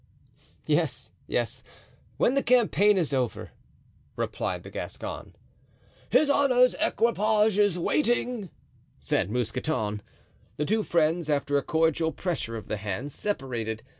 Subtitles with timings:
[0.65, 1.61] "Yes, yes,
[2.17, 3.51] when the campaign is over,"
[4.15, 5.35] replied the Gascon.
[6.09, 8.49] "His honor's equipage is waiting,"
[8.97, 10.01] said Mousqueton.
[10.57, 13.83] The two friends, after a cordial pressure of the hands, separated.